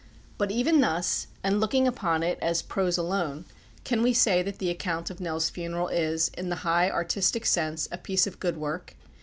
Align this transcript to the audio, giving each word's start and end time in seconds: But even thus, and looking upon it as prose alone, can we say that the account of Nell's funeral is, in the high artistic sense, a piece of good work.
But 0.39 0.49
even 0.49 0.81
thus, 0.81 1.27
and 1.43 1.59
looking 1.59 1.87
upon 1.87 2.23
it 2.23 2.39
as 2.41 2.63
prose 2.63 2.97
alone, 2.97 3.45
can 3.83 4.01
we 4.01 4.13
say 4.13 4.41
that 4.41 4.57
the 4.57 4.71
account 4.71 5.11
of 5.11 5.19
Nell's 5.21 5.51
funeral 5.51 5.89
is, 5.89 6.29
in 6.29 6.49
the 6.49 6.55
high 6.65 6.89
artistic 6.89 7.45
sense, 7.45 7.87
a 7.91 7.99
piece 7.99 8.25
of 8.25 8.39
good 8.39 8.57
work. 8.57 8.95